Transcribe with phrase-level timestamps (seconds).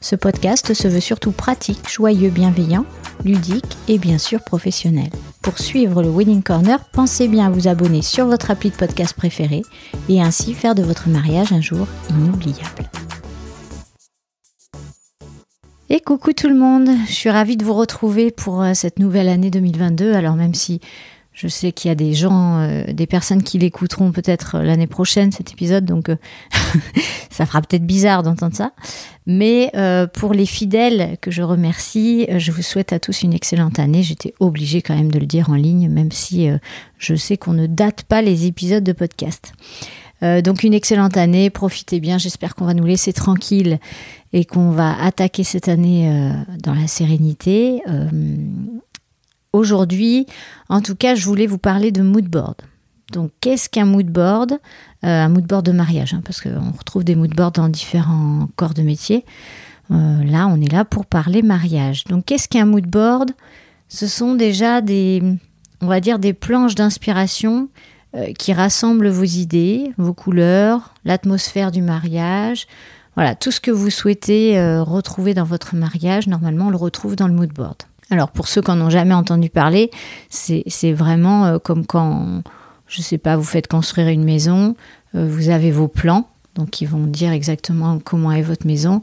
[0.00, 2.84] Ce podcast se veut surtout pratique, joyeux, bienveillant,
[3.24, 5.10] ludique et bien sûr professionnel.
[5.42, 9.14] Pour suivre le Wedding Corner, pensez bien à vous abonner sur votre appli de podcast
[9.14, 9.62] préféré
[10.08, 12.88] et ainsi faire de votre mariage un jour inoubliable.
[15.90, 19.28] Et coucou tout le monde, je suis ravie de vous retrouver pour euh, cette nouvelle
[19.28, 20.12] année 2022.
[20.12, 20.80] Alors même si
[21.38, 24.88] je sais qu'il y a des gens, euh, des personnes qui l'écouteront peut-être euh, l'année
[24.88, 26.16] prochaine cet épisode, donc euh,
[27.30, 28.72] ça fera peut-être bizarre d'entendre ça.
[29.26, 29.70] Mais
[30.14, 34.02] pour les fidèles que je remercie, je vous souhaite à tous une excellente année.
[34.02, 36.48] J'étais obligée quand même de le dire en ligne, même si
[36.96, 39.52] je sais qu'on ne date pas les épisodes de podcast.
[40.22, 43.78] donc une excellente année, profitez bien, j'espère qu'on va nous laisser tranquilles
[44.32, 47.82] et qu'on va attaquer cette année dans la sérénité.
[49.52, 50.26] Aujourd'hui,
[50.68, 52.56] en tout cas, je voulais vous parler de mood board.
[53.12, 54.52] Donc, qu'est-ce qu'un mood board?
[55.04, 58.48] Euh, Un mood board de mariage, hein, parce qu'on retrouve des mood boards dans différents
[58.56, 59.24] corps de métier.
[59.90, 62.04] Euh, là, on est là pour parler mariage.
[62.04, 63.30] Donc, qu'est-ce qu'un mood board?
[63.88, 65.22] Ce sont déjà des,
[65.80, 67.70] on va dire, des planches d'inspiration
[68.14, 72.66] euh, qui rassemblent vos idées, vos couleurs, l'atmosphère du mariage.
[73.14, 77.26] Voilà, tout ce que vous souhaitez retrouver dans votre mariage, normalement, on le retrouve dans
[77.26, 77.78] le mood board.
[78.10, 79.90] Alors pour ceux qui n'en ont jamais entendu parler,
[80.30, 82.42] c'est vraiment euh, comme quand,
[82.86, 84.76] je ne sais pas, vous faites construire une maison,
[85.14, 89.02] euh, vous avez vos plans, donc ils vont dire exactement comment est votre maison,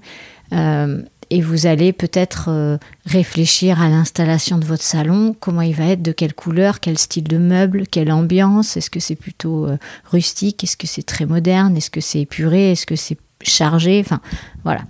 [0.54, 6.04] euh, et vous allez peut-être réfléchir à l'installation de votre salon, comment il va être,
[6.04, 9.68] de quelle couleur, quel style de meuble, quelle ambiance, est-ce que c'est plutôt
[10.12, 13.18] rustique, est-ce que c'est très moderne, est-ce que c'est épuré, est-ce que c'est
[13.50, 14.20] chargé, enfin
[14.64, 14.82] voilà.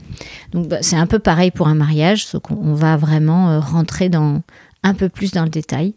[0.52, 4.10] Donc bah, c'est un peu pareil pour un mariage, sauf qu'on va vraiment euh, rentrer
[4.10, 4.42] dans
[4.84, 5.94] un peu plus dans le détail.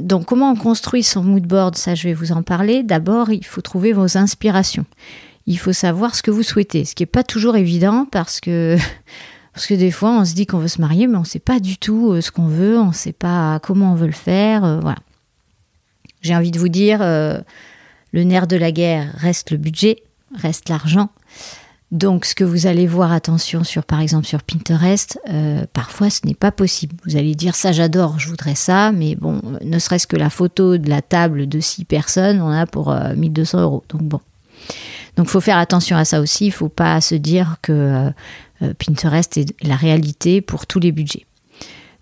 [0.00, 2.82] Donc comment on construit son mood board, ça je vais vous en parler.
[2.82, 4.84] D'abord, il faut trouver vos inspirations.
[5.46, 8.76] Il faut savoir ce que vous souhaitez, ce qui n'est pas toujours évident parce que
[9.52, 11.38] parce que des fois on se dit qu'on veut se marier, mais on ne sait
[11.38, 14.12] pas du tout euh, ce qu'on veut, on ne sait pas comment on veut le
[14.12, 14.64] faire.
[14.64, 14.98] Euh, voilà.
[16.22, 17.44] J'ai envie de vous dire, le
[18.22, 20.02] nerf de la guerre reste le budget,
[20.34, 21.10] reste l'argent.
[21.94, 26.26] Donc, ce que vous allez voir, attention, sur par exemple sur Pinterest, euh, parfois ce
[26.26, 26.96] n'est pas possible.
[27.06, 30.76] Vous allez dire ça, j'adore, je voudrais ça, mais bon, ne serait-ce que la photo
[30.76, 33.84] de la table de six personnes, on a pour 1200 euh, euros.
[33.90, 34.20] Donc bon,
[35.16, 36.46] donc faut faire attention à ça aussi.
[36.46, 38.10] Il faut pas se dire que
[38.60, 41.26] euh, Pinterest est la réalité pour tous les budgets.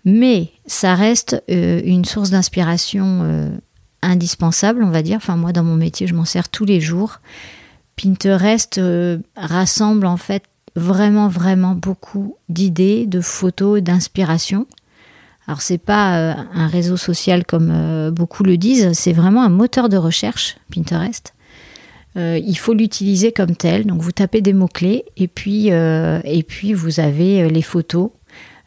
[0.05, 3.51] Mais ça reste une source d'inspiration
[4.01, 5.15] indispensable, on va dire.
[5.15, 7.19] Enfin, moi, dans mon métier, je m'en sers tous les jours.
[8.01, 10.43] Pinterest euh, rassemble en fait
[10.75, 14.65] vraiment vraiment beaucoup d'idées, de photos, d'inspiration.
[15.47, 19.49] Alors c'est pas euh, un réseau social comme euh, beaucoup le disent, c'est vraiment un
[19.49, 21.33] moteur de recherche Pinterest.
[22.15, 23.85] il faut l'utiliser comme tel.
[23.85, 28.11] Donc vous tapez des mots clés et puis et puis vous avez les photos,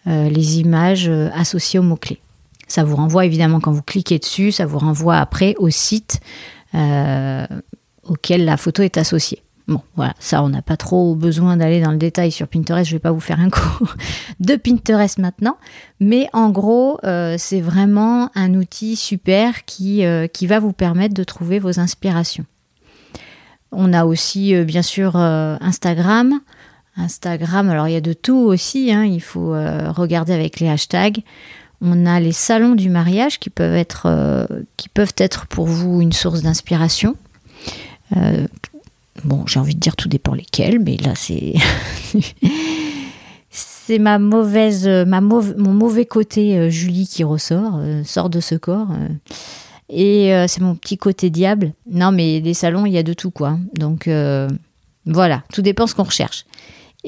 [0.06, 2.20] les images associées aux mots clés.
[2.68, 6.20] Ça vous renvoie évidemment quand vous cliquez dessus, ça vous renvoie après au site
[8.08, 9.42] auquel la photo est associée.
[9.68, 12.88] Bon, voilà, ça, on n'a pas trop besoin d'aller dans le détail sur Pinterest.
[12.88, 13.94] Je ne vais pas vous faire un cours
[14.38, 15.56] de Pinterest maintenant.
[15.98, 21.14] Mais en gros, euh, c'est vraiment un outil super qui, euh, qui va vous permettre
[21.14, 22.44] de trouver vos inspirations.
[23.72, 26.40] On a aussi, euh, bien sûr, Instagram.
[26.96, 28.92] Instagram, alors il y a de tout aussi.
[28.92, 31.22] Hein, il faut regarder avec les hashtags.
[31.82, 34.48] On a les salons du mariage qui peuvent être,
[34.78, 37.14] qui peuvent être pour vous une source d'inspiration.
[38.16, 38.46] Euh,
[39.24, 41.54] bon, j'ai envie de dire tout dépend lesquels, mais là c'est
[43.50, 48.54] c'est ma mauvaise, ma mon mauvais côté euh, Julie qui ressort, euh, sort de ce
[48.54, 48.88] corps.
[49.88, 51.72] et c'est mon petit côté diable.
[51.90, 53.58] Non, mais des salons, il y a de tout quoi.
[53.74, 54.08] Donc
[55.06, 56.44] voilà, tout dépend ce qu'on recherche.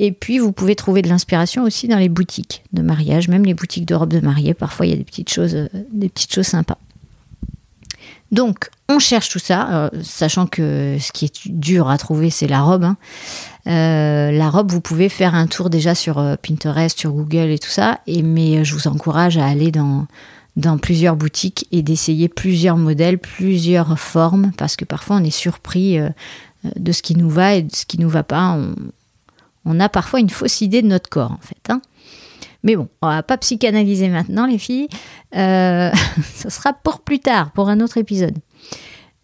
[0.00, 3.54] Et puis, vous pouvez trouver de l'inspiration aussi dans les boutiques de mariage, même les
[3.54, 4.54] boutiques de robes de mariée.
[4.54, 6.78] Parfois, il y a des petites choses, des petites choses sympas.
[8.30, 12.46] Donc, on cherche tout ça, euh, sachant que ce qui est dur à trouver, c'est
[12.46, 12.84] la robe.
[12.84, 12.96] hein.
[13.66, 17.58] Euh, la robe, vous pouvez faire un tour déjà sur euh, Pinterest, sur Google et
[17.58, 18.00] tout ça.
[18.06, 20.06] Et, mais je vous encourage à aller dans,
[20.80, 25.98] plusieurs boutiques et d'essayer plusieurs modèles, plusieurs formes, parce que parfois on est surpris
[26.64, 28.50] de ce qui nous va et de ce qui nous va pas.
[28.58, 28.74] On,
[29.64, 31.70] on a parfois une fausse idée de notre corps, en fait.
[31.70, 31.81] hein.
[32.62, 34.88] Mais bon, on va pas psychanalyser maintenant, les filles.
[35.37, 35.90] Euh,
[36.34, 38.37] ça sera pour plus tard, pour un autre épisode.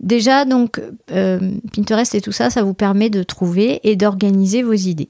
[0.01, 0.81] Déjà, donc,
[1.13, 5.09] euh, Pinterest et tout ça, ça vous permet de trouver et d'organiser vos idées.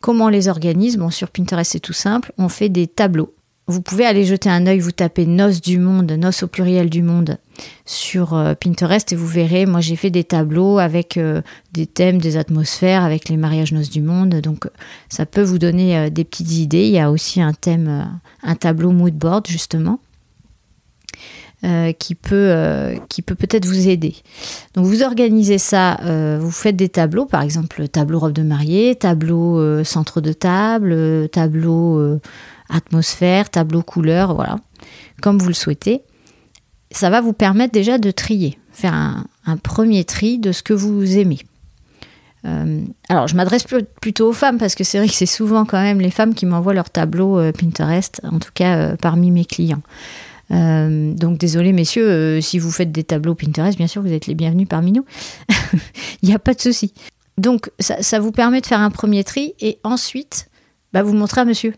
[0.00, 2.32] Comment on les organise Bon, sur Pinterest, c'est tout simple.
[2.38, 3.34] On fait des tableaux.
[3.66, 7.02] Vous pouvez aller jeter un œil, vous tapez Noces du monde, Noces au pluriel du
[7.02, 7.38] monde
[7.84, 12.18] sur euh, Pinterest et vous verrez, moi j'ai fait des tableaux avec euh, des thèmes,
[12.18, 14.40] des atmosphères, avec les mariages Noces du monde.
[14.40, 14.70] Donc euh,
[15.08, 16.84] ça peut vous donner des petites idées.
[16.84, 20.00] Il y a aussi un thème, un tableau mood board justement.
[21.98, 24.14] qui peut peut-être vous aider.
[24.74, 25.98] Donc vous organisez ça,
[26.38, 32.20] vous faites des tableaux, par exemple tableau robe de mariée, tableau centre de table, tableau
[32.68, 34.56] atmosphère, tableau couleur, voilà,
[35.20, 36.02] comme vous le souhaitez.
[36.90, 41.18] Ça va vous permettre déjà de trier, faire un, premier tri de ce que vous
[41.18, 41.38] aimez.
[42.44, 45.64] Euh, alors, je m'adresse pl- plutôt aux femmes parce que c'est vrai que c'est souvent
[45.64, 49.30] quand même les femmes qui m'envoient leurs tableaux euh, Pinterest, en tout cas euh, parmi
[49.30, 49.82] mes clients.
[50.50, 54.66] Donc désolé messieurs, si vous faites des tableaux Pinterest, bien sûr vous êtes les bienvenus
[54.66, 55.04] parmi nous.
[56.22, 56.94] Il n'y a pas de souci.
[57.36, 60.48] Donc ça, vous permet de faire un premier tri et ensuite
[60.94, 61.74] bah, vous montrez à monsieur.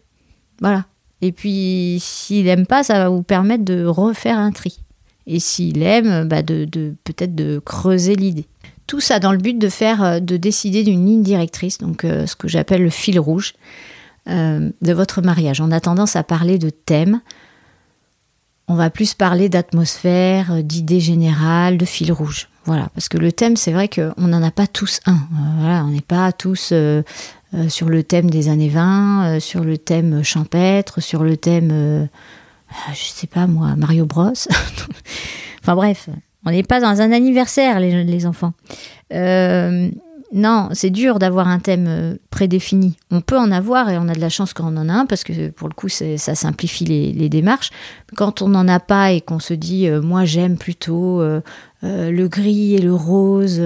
[0.60, 0.84] Voilà.
[1.20, 4.78] Et puis s'il n'aime pas, ça va vous permettre de refaire un tri.
[5.26, 8.46] Et s'il aime, bah, de, de- peut-être de creuser l'idée.
[8.86, 12.26] Tout ça dans le but de faire, euh, de décider d'une ligne directrice, donc euh,
[12.26, 13.54] ce que j'appelle le fil rouge
[14.28, 15.60] euh, de votre mariage.
[15.60, 17.20] On a tendance à parler de thème.
[18.66, 22.48] On va plus parler d'atmosphère, d'idées générales, de fil rouge.
[22.66, 25.18] Voilà, parce que le thème, c'est vrai qu'on n'en a pas tous un.
[25.58, 26.72] Voilà, on n'est pas tous
[27.68, 32.08] sur le thème des années 20, euh, sur le thème champêtre, sur le thème,
[32.92, 34.32] je sais pas moi, Mario Bros.
[35.62, 36.08] enfin bref,
[36.44, 38.52] on n'est pas dans un anniversaire, les, enfants.
[39.12, 39.90] Euh,
[40.32, 42.96] non, c'est dur d'avoir un thème euh, prédéfini.
[43.10, 45.06] On peut en avoir et on a de la chance quand on en a un
[45.06, 47.70] parce que pour le coup, ça simplifie les, démarches.
[48.16, 51.22] Quand on n'en a pas et qu'on se dit, euh, moi j'aime plutôt
[51.82, 53.60] le gris et le rose,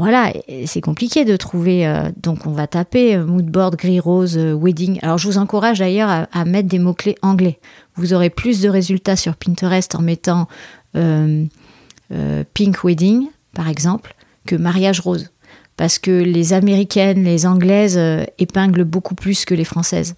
[0.00, 0.32] voilà,
[0.64, 1.86] c'est compliqué de trouver.
[1.86, 4.98] euh, donc on va taper euh, moodboard gris rose euh, wedding.
[5.02, 7.60] Alors je vous encourage d'ailleurs à, mettre des mots clés anglais.
[7.96, 10.48] Vous aurez plus de résultats sur Pinterest en mettant
[12.54, 14.14] pink wedding par exemple
[14.46, 15.30] que mariage rose.
[15.76, 18.00] Parce que les américaines, les anglaises
[18.38, 20.14] épinglent beaucoup plus que les françaises.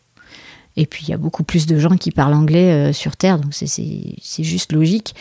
[0.76, 3.52] Et puis il y a beaucoup plus de gens qui parlent anglais sur Terre, donc
[3.52, 5.14] c'est juste logique.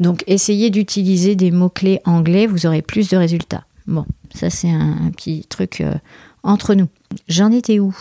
[0.00, 3.64] Donc essayez d'utiliser des mots-clés anglais, vous aurez plus de résultats.
[3.88, 4.04] Bon,
[4.34, 5.94] ça c'est un, petit truc euh,
[6.42, 6.88] entre nous.
[7.26, 7.96] J'en étais où?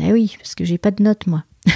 [0.00, 1.44] Eh oui, parce que j'ai pas de notes moi.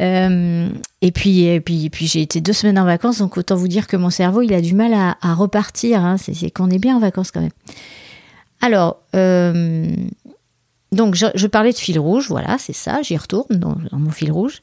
[0.00, 0.68] Euh,
[1.00, 1.60] et puis,
[2.00, 4.60] j'ai été deux semaines en vacances, donc autant vous dire que mon cerveau il a
[4.60, 6.04] du mal à, repartir.
[6.04, 6.16] hein.
[6.18, 7.50] C'est qu'on est bien en vacances quand même.
[8.60, 9.92] Alors, euh,
[10.92, 14.62] donc je, parlais de fil rouge, voilà, c'est ça, j'y retourne dans, mon fil rouge.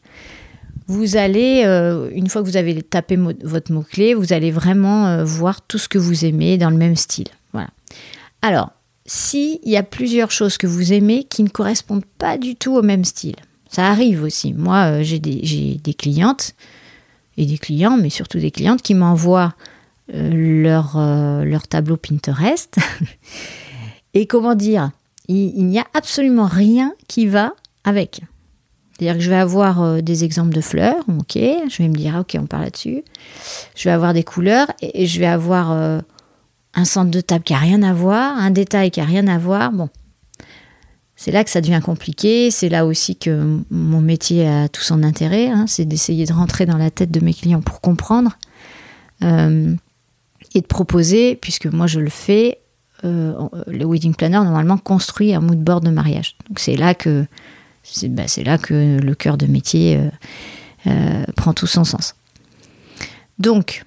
[0.88, 1.64] Vous allez,
[2.14, 5.98] une fois que vous avez tapé votre mot-clé, vous allez vraiment voir tout ce que
[5.98, 7.28] vous aimez dans le même style.
[7.54, 7.70] Voilà.
[8.42, 8.72] Alors,
[9.06, 12.82] s'il y a plusieurs choses que vous aimez qui ne correspondent pas du tout au
[12.82, 13.36] même style,
[13.70, 14.54] ça arrive aussi.
[14.54, 16.54] Moi, euh, j'ai des, des clientes
[17.38, 19.54] et des clients, mais surtout des clientes qui m'envoient
[20.14, 22.78] euh, leur, euh, leur tableau Pinterest.
[24.14, 24.92] et comment dire,
[25.28, 27.54] il, n'y a absolument rien qui va
[27.84, 28.22] avec.
[28.92, 32.22] C'est-à-dire que je vais avoir des exemples de fleurs, ok, je vais me dire, ah,
[32.22, 33.04] ok, on parle là-dessus.
[33.76, 36.02] Je vais avoir des couleurs et, je vais avoir
[36.80, 39.38] un centre de table qui a rien à voir, un détail qui a rien à
[39.38, 39.72] voir.
[39.72, 39.90] Bon,
[41.16, 42.52] c'est là que ça devient compliqué.
[42.52, 45.50] C'est là aussi que mon métier a tout son intérêt.
[45.50, 48.38] hein, c'est d'essayer de rentrer dans la tête de mes clients pour comprendre
[49.24, 49.76] euh,
[50.56, 52.60] et de proposer, puisque moi je le fais.
[53.06, 53.34] euh,
[53.68, 56.36] le wedding planner normalement construit un mood board de mariage.
[56.48, 57.26] Donc c'est là que
[57.84, 60.00] c'est bah, là que le cœur de métier
[60.88, 62.16] euh, prend tout son sens.
[63.40, 63.86] Donc,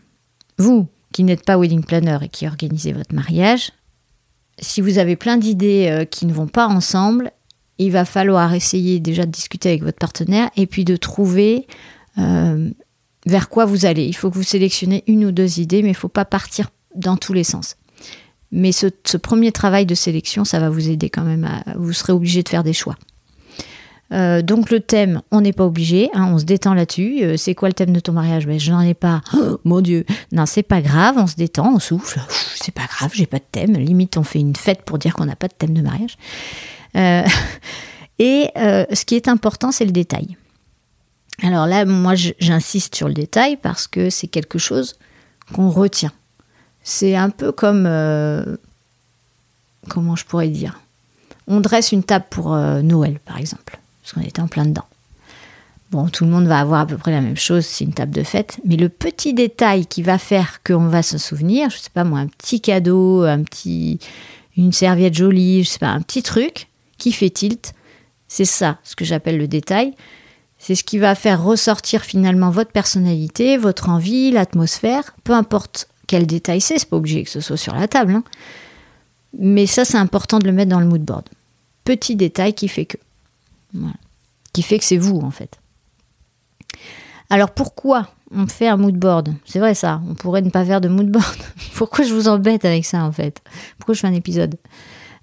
[0.59, 3.73] vous qui n'êtes pas wedding planner et qui organisez votre mariage,
[4.59, 7.33] si vous avez plein d'idées euh, qui ne vont pas ensemble,
[7.79, 11.67] il va falloir essayer déjà de discuter avec votre partenaire et puis de trouver
[12.19, 12.71] euh,
[13.27, 14.05] vers quoi vous allez.
[14.05, 16.71] Il faut que vous sélectionnez une ou deux idées, mais il ne faut pas partir
[16.95, 17.77] dans tous les sens.
[18.51, 21.45] Mais ce, ce premier travail de sélection, ça va vous aider quand même.
[21.45, 22.97] À, vous serez obligé de faire des choix.
[24.13, 27.21] Euh, donc le thème, on n'est pas obligé, hein, on se détend là-dessus.
[27.23, 28.47] Euh, c'est quoi le thème de ton mariage?
[28.59, 29.21] Je n'en ai pas.
[29.35, 30.05] Oh, mon Dieu.
[30.31, 32.21] Non, c'est pas grave, on se détend, on souffle.
[32.55, 33.73] C'est pas grave, j'ai pas de thème.
[33.73, 36.17] Limite, on fait une fête pour dire qu'on n'a pas de thème de mariage.
[36.97, 37.25] Euh,
[38.19, 40.37] et ce qui est important, c'est le détail.
[41.43, 44.97] Alors là, moi, j'insiste sur le détail parce que c'est quelque chose
[45.55, 46.13] qu'on retient.
[46.83, 47.89] C'est un peu comme...
[49.89, 50.79] comment je pourrais dire?
[51.49, 54.85] On dresse une table pour Noël, par exemple parce qu'on était en plein dedans.
[55.91, 58.13] Bon, tout le monde va avoir à peu près la même chose, c'est une table
[58.13, 61.91] de fête, mais le petit détail qui va faire qu'on va se souvenir, je sais
[61.93, 63.99] pas moi, un petit cadeau, un petit,
[64.57, 67.75] une serviette jolie, je sais pas, un petit truc qui fait tilt,
[68.27, 69.93] c'est ça, ce que j'appelle le détail.
[70.57, 76.27] C'est ce qui va faire ressortir finalement votre personnalité, votre envie, l'atmosphère, peu importe quel
[76.27, 78.25] détail c'est, c'est pas obligé que ce soit sur la table, hein.
[79.39, 81.29] mais ça c'est important de le mettre dans le mood board.
[81.85, 82.97] Petit détail qui fait que.
[84.53, 85.59] Qui fait que c'est vous, en fait.
[87.31, 89.33] Alors pourquoi on fait un mood board?
[89.45, 91.39] C'est vrai ça, on pourrait ne pas faire de mood board.
[91.75, 93.43] pourquoi je vous embête avec ça, en fait?
[93.79, 94.57] Pourquoi je fais un épisode?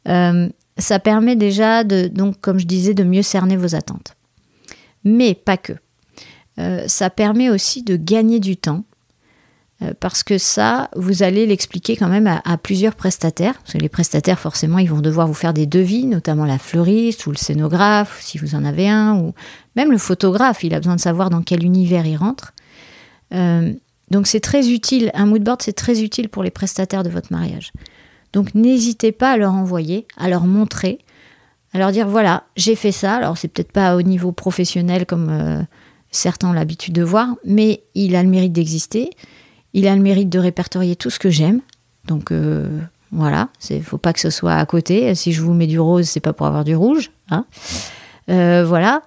[0.08, 4.16] Euh, Ça permet déjà, de, donc, comme je disais, de mieux cerner vos attentes.
[5.04, 5.74] Mais pas que.
[6.58, 8.84] Euh, ça permet aussi de gagner du temps
[10.00, 14.40] parce que ça, vous allez l'expliquer quand même à, plusieurs prestataires, parce que les prestataires,
[14.40, 18.38] forcément, ils vont devoir vous faire des devis, notamment la fleuriste ou le scénographe, si
[18.38, 19.34] vous en avez un, ou
[19.76, 22.54] même le photographe, il a besoin de savoir dans quel univers il rentre.
[23.34, 23.74] Euh,
[24.12, 27.72] donc c'est très utile, un moodboard, c'est très utile pour les prestataires de votre mariage.
[28.34, 31.00] Donc n'hésitez pas à leur envoyer, à leur montrer,
[31.74, 35.30] à leur dire, voilà, j'ai fait ça, alors c'est peut-être pas au niveau professionnel comme
[35.30, 35.62] euh,
[36.12, 39.12] certains ont l'habitude de voir, mais il a le mérite d'exister.
[39.74, 41.62] Il a le mérite de répertorier tout ce que j'aime.
[42.06, 42.80] Donc euh,
[43.12, 45.14] voilà, il faut pas que ce soit à côté.
[45.16, 47.12] Si je vous mets du rose, c'est pas pour avoir du rouge.
[47.30, 47.46] Hein.
[48.30, 49.04] Euh, voilà.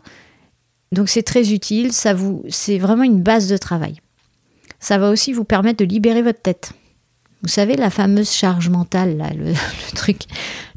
[0.93, 1.93] Donc c'est très utile.
[1.93, 4.01] Ça vous, c'est vraiment une base de travail.
[4.81, 6.73] Ça va aussi vous permettre de libérer votre tête.
[7.43, 9.55] Vous savez la fameuse charge mentale, le,
[9.95, 10.23] truc,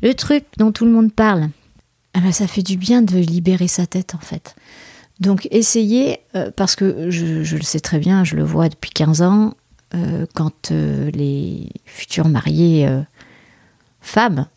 [0.01, 1.49] le truc dont tout le monde parle.
[2.13, 4.55] Ah ben, ça fait du bien de libérer sa tête en fait.
[5.19, 8.91] Donc essayez, euh, parce que je, je, le sais très bien, je le vois depuis
[8.91, 9.53] 15 ans,
[9.95, 13.01] euh, quand euh, les futurs mariés euh,
[14.01, 14.47] femmes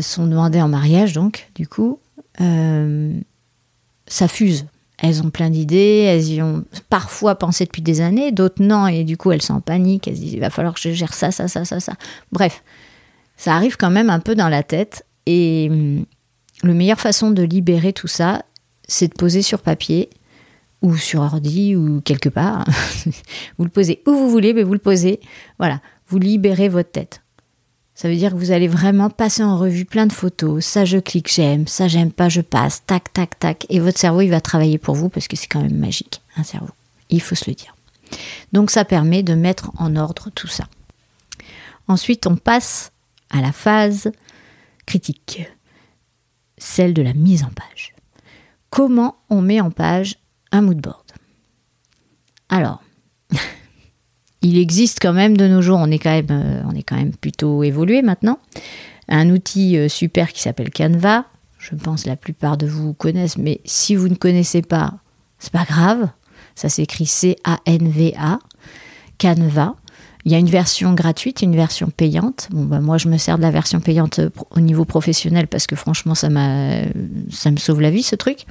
[0.00, 1.98] sont demandées en mariage, donc, du coup,
[2.38, 4.66] ça fuse.
[4.98, 9.02] Elles ont plein d'idées, elles y ont parfois pensé depuis des années, d'autres non, et
[9.02, 11.12] du coup elles sont en panique, elles se disent il va falloir que je gère
[11.12, 11.94] ça, ça, ça, ça, ça.
[12.30, 12.62] Bref,
[13.36, 16.04] ça arrive quand même un peu dans la tête, et hum,
[16.62, 18.44] la meilleure façon de libérer tout ça,
[18.86, 20.10] c'est de poser sur papier
[20.86, 22.64] ou sur ordi ou quelque part.
[23.58, 25.20] vous le posez où vous voulez, mais vous le posez.
[25.58, 27.22] Voilà, vous libérez votre tête.
[27.96, 30.64] Ça veut dire que vous allez vraiment passer en revue plein de photos.
[30.64, 31.66] Ça, je clique, j'aime.
[31.66, 32.84] Ça, j'aime pas, je passe.
[32.86, 33.66] Tac, tac, tac.
[33.68, 36.44] Et votre cerveau, il va travailler pour vous parce que c'est quand même magique, un
[36.44, 36.70] cerveau.
[37.10, 37.74] Il faut se le dire.
[38.52, 40.68] Donc, ça permet de mettre en ordre tout ça.
[41.88, 42.92] Ensuite, on passe
[43.30, 44.12] à la phase
[44.84, 45.48] critique,
[46.58, 47.94] celle de la mise en page.
[48.70, 50.18] Comment on met en page
[50.56, 50.86] un mood.
[52.48, 52.82] Alors,
[54.42, 56.96] il existe quand même de nos jours, on est quand même, euh, on est quand
[56.96, 58.38] même plutôt évolué maintenant,
[59.08, 61.26] un outil euh, super qui s'appelle Canva.
[61.58, 64.94] Je pense la plupart de vous connaissent, mais si vous ne connaissez pas,
[65.38, 66.08] c'est pas grave.
[66.54, 68.38] Ça s'écrit C-A-N-V-A,
[69.18, 69.74] Canva.
[70.24, 72.48] Il y a une version gratuite, une version payante.
[72.50, 75.66] Bon, bah, moi, je me sers de la version payante euh, au niveau professionnel parce
[75.66, 76.28] que franchement, ça,
[77.30, 78.46] ça me sauve la vie, ce truc.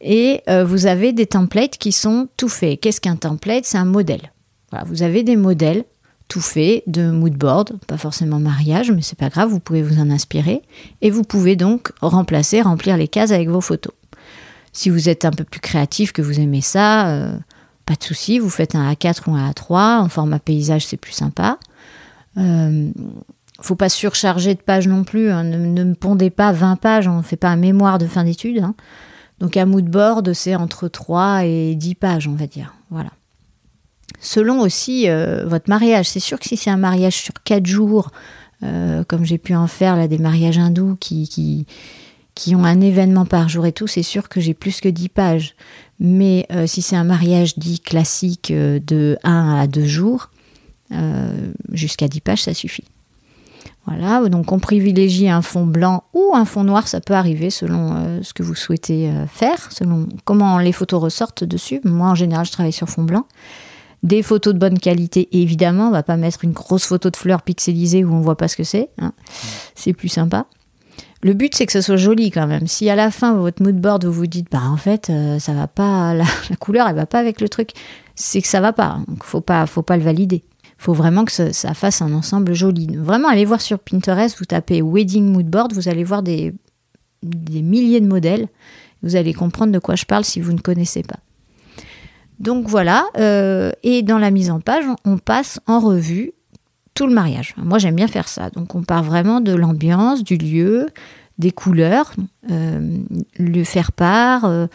[0.00, 2.80] Et euh, vous avez des templates qui sont tout faits.
[2.80, 3.64] Qu'est-ce qu'un template?
[3.64, 4.32] C'est un modèle.
[4.86, 5.84] Vous avez des modèles
[6.28, 10.10] tout faits de moodboard, pas forcément mariage, mais c'est pas grave, vous pouvez vous en
[10.10, 10.62] inspirer.
[11.00, 13.94] Et vous pouvez donc remplacer, remplir les cases avec vos photos.
[14.74, 17.32] Si vous êtes un peu plus créatif, que vous aimez ça, euh,
[17.86, 21.12] pas de souci, vous faites un A4 ou un A3, en format paysage, c'est plus
[21.12, 21.58] sympa.
[22.36, 22.90] Euh,
[23.60, 25.42] faut pas surcharger de pages non plus, hein.
[25.42, 28.62] ne, me pondez pas 20 pages, on ne fait pas un mémoire de fin d'études.
[28.62, 28.74] Hein.
[29.40, 32.74] Donc un mood board, c'est entre 3 et 10 pages, on va dire.
[32.90, 33.10] Voilà.
[34.20, 38.10] Selon aussi euh, votre mariage, c'est sûr que si c'est un mariage sur 4 jours,
[38.64, 41.66] euh, comme j'ai pu en faire là, des mariages hindous qui, qui,
[42.34, 45.08] qui, ont un événement par jour et tout, c'est sûr que j'ai plus que 10
[45.08, 45.54] pages.
[46.00, 50.30] Mais euh, si c'est un mariage dit classique de 1 à 2 jours,
[51.70, 52.84] jusqu'à 10 pages, ça suffit.
[53.88, 57.94] Voilà, donc on privilégie un fond blanc ou un fond noir, ça peut arriver selon
[57.94, 61.80] euh, ce que vous souhaitez euh, faire, selon comment les photos ressortent dessus.
[61.84, 63.26] Moi en général je travaille sur fond blanc.
[64.02, 67.42] Des photos de bonne qualité, évidemment, on va pas mettre une grosse photo de fleurs
[67.42, 68.90] pixelisée où on voit pas ce que c'est.
[68.98, 69.12] Hein.
[69.74, 70.46] C'est plus sympa.
[71.20, 72.68] Le but, c'est que ce soit joli quand même.
[72.68, 75.52] Si à la fin, votre mood board, vous vous dites, bah en fait, euh, ça
[75.52, 76.14] va pas,
[76.50, 77.70] la, couleur, elle va pas avec le truc,
[78.14, 79.00] c'est que ça va pas.
[79.08, 80.44] Donc, faut pas, faut pas le valider.
[80.78, 82.96] Faut vraiment que ça, fasse un ensemble joli.
[82.96, 86.54] Vraiment, allez voir sur Pinterest, vous tapez wedding mood board, vous allez voir des,
[87.22, 88.48] des milliers de modèles.
[89.02, 91.18] Vous allez comprendre de quoi je parle si vous ne connaissez pas.
[92.38, 96.32] Donc voilà, euh, et dans la mise en page, on passe en revue
[96.94, 97.54] tout le mariage.
[97.56, 98.50] Moi, j'aime bien faire ça.
[98.50, 100.86] Donc, on part vraiment de l'ambiance, du lieu,
[101.38, 102.12] des couleurs,
[102.50, 102.98] euh,
[103.38, 104.66] le faire part, euh,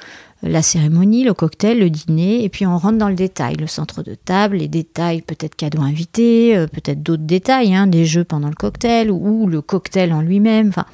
[0.42, 4.02] la cérémonie, le cocktail, le dîner, et puis on rentre dans le détail, le centre
[4.02, 8.48] de table, les détails, peut-être cadeaux invités, euh, peut-être d'autres détails, hein, des jeux pendant
[8.48, 10.70] le cocktail ou le cocktail en lui-même.
[10.70, 10.86] Enfin,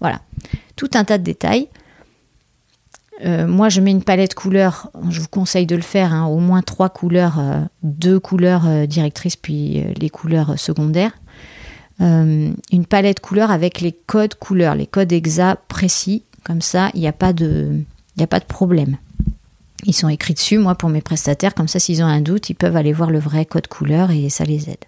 [0.00, 0.20] voilà,
[0.76, 1.68] tout un tas de détails.
[3.24, 4.90] Moi, je mets une palette couleurs.
[5.08, 6.12] Je vous conseille de le faire.
[6.12, 7.40] Hein, au moins trois couleurs,
[7.84, 11.12] deux couleurs directrices, puis les couleurs secondaires.
[12.02, 16.24] Une palette couleurs avec les codes couleurs, les codes exacts précis.
[16.44, 17.80] Comme ça, il n'y a pas de,
[18.18, 18.96] a pas de problème.
[19.84, 21.54] Ils sont écrits dessus, moi, pour mes prestataires.
[21.54, 24.28] Comme ça, s'ils ont un doute, ils peuvent aller voir le vrai code couleur et
[24.28, 24.84] ça les aide.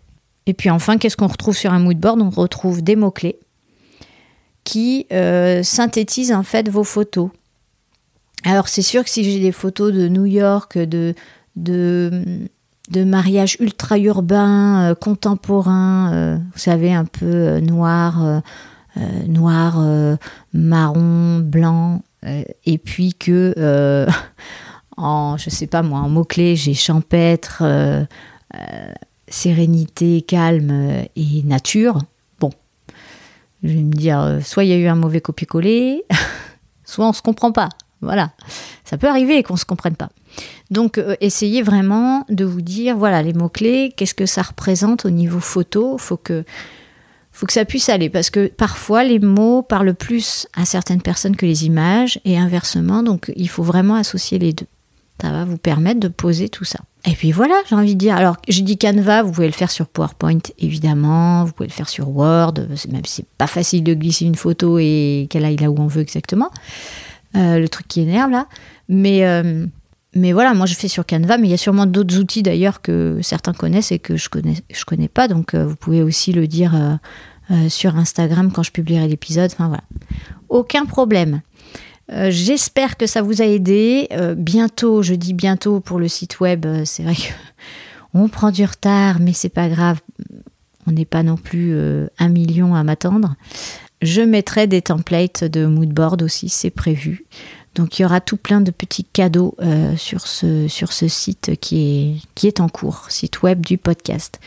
[0.46, 3.38] Et puis enfin, qu'est-ce qu'on retrouve sur un mood board On retrouve des mots-clés
[4.64, 5.06] qui
[5.62, 7.30] synthétisent en fait vos photos.
[8.44, 11.14] Alors c'est sûr que si j'ai des photos de New York, de,
[11.56, 12.48] de,
[12.90, 18.42] de mariages ultra urbains, euh, contemporains, euh, vous savez, un peu euh, noir,
[19.26, 19.82] noir,
[20.52, 22.02] marron, blanc,
[22.64, 24.06] et puis que
[24.96, 27.64] en, je sais pas moi, en mots-clés, j'ai champêtre,
[29.26, 32.02] sérénité, calme et nature.
[32.38, 32.50] Bon,
[33.64, 36.04] je vais me dire, soit il y a eu un mauvais copier-coller,
[36.84, 37.70] soit on se comprend pas.
[38.00, 38.32] Voilà.
[38.84, 40.10] Ça peut arriver qu'on ne se comprenne pas.
[40.70, 45.10] Donc, euh, essayez vraiment de vous dire, voilà, les mots-clés, qu'est-ce que ça représente au
[45.10, 46.44] niveau photo faut que,
[47.32, 48.10] faut que ça puisse aller.
[48.10, 53.02] Parce que parfois, les mots parlent plus à certaines personnes que les images et inversement.
[53.02, 54.66] Donc, il faut vraiment associer les deux.
[55.22, 56.80] Ça va vous permettre de poser tout ça.
[57.06, 58.16] Et puis voilà, j'ai envie de dire.
[58.16, 61.44] Alors, je dis Canva, vous pouvez le faire sur PowerPoint, évidemment.
[61.44, 62.54] Vous pouvez le faire sur Word,
[62.90, 65.86] même si c'est pas facile de glisser une photo et qu'elle aille là où on
[65.86, 66.50] veut exactement.
[67.36, 68.46] Euh, le truc qui énerve là.
[68.88, 69.66] Mais, euh,
[70.14, 72.80] mais voilà, moi je fais sur Canva, mais il y a sûrement d'autres outils d'ailleurs
[72.80, 75.26] que certains connaissent et que je connais, je connais pas.
[75.26, 76.98] Donc euh, vous pouvez aussi le dire
[77.68, 79.50] sur Instagram quand je publierai l'épisode.
[79.52, 79.84] Enfin voilà,
[80.48, 81.42] aucun problème.
[82.28, 84.08] J'espère que ça vous a aidé.
[84.36, 87.32] bientôt, je dis bientôt pour le site web, c'est vrai que
[88.14, 90.00] on prend du retard, mais c'est pas grave.
[90.86, 91.76] On n'est pas non plus
[92.18, 93.34] un million à m'attendre.
[94.02, 97.24] Je mettrai des templates de moodboard aussi, c'est prévu.
[97.74, 101.52] Donc il y aura tout plein de petits cadeaux euh, sur, ce, sur ce site
[101.60, 104.40] qui est, en cours, site web du podcast.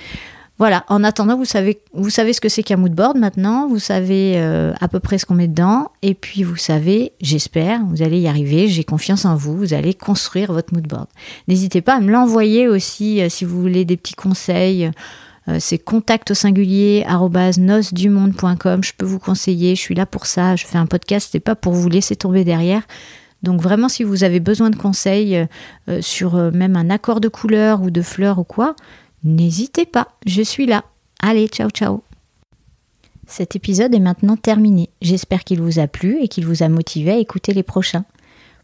[0.59, 4.87] Voilà, en attendant, vous savez, ce que c'est qu'un moodboard maintenant, vous savez euh, à
[4.87, 8.67] peu près ce qu'on met dedans, et puis vous savez, j'espère, vous allez y arriver,
[8.67, 11.05] j'ai confiance en vous, vous allez construire votre moodboard.
[11.47, 14.89] N'hésitez pas à me l'envoyer aussi euh, si vous voulez des petits conseils
[15.59, 17.05] c'est contact au singulier
[17.57, 18.83] nosdumonde.com.
[18.83, 20.55] Je peux vous conseiller, je suis là pour ça.
[20.55, 22.83] Je fais un podcast, c'est pas pour vous laisser tomber derrière.
[23.43, 25.45] Donc vraiment, si vous avez besoin de conseils euh,
[25.89, 28.75] euh, sur même un accord de couleur ou de fleurs ou quoi,
[29.23, 30.83] n'hésitez pas, je suis là.
[31.21, 32.03] Allez, ciao ciao.
[33.27, 34.89] Cet épisode est maintenant terminé.
[35.01, 38.05] J'espère qu'il vous a plu et qu'il vous a motivé à écouter les prochains.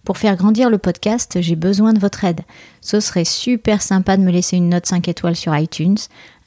[0.04, 2.42] Pour faire grandir le podcast, j'ai besoin de votre aide.
[2.82, 5.98] Ce serait super sympa de me laisser une note 5 étoiles sur iTunes,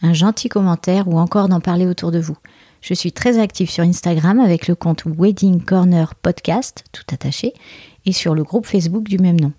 [0.03, 2.37] un gentil commentaire ou encore d'en parler autour de vous.
[2.83, 7.55] Je suis très active sur Instagram avec le compte Wedding Corner Podcast, tout attaché,
[8.05, 9.53] et sur le groupe Facebook du même nom.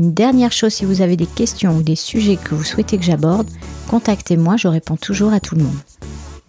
[0.00, 3.04] Une dernière chose, si vous avez des questions ou des sujets que vous souhaitez que
[3.04, 3.48] j'aborde,
[3.88, 5.78] contactez-moi, je réponds toujours à tout le monde.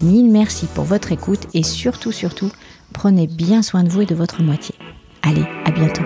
[0.01, 2.51] Mille merci pour votre écoute et surtout, surtout,
[2.93, 4.73] prenez bien soin de vous et de votre moitié.
[5.25, 6.03] Allez, à bientôt.